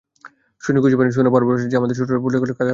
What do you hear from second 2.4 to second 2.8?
কাজ করছে।